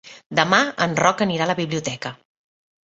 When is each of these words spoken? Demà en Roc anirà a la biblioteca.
Demà 0.39 0.61
en 0.87 0.97
Roc 1.03 1.23
anirà 1.27 1.49
a 1.49 1.51
la 1.53 1.59
biblioteca. 1.63 2.17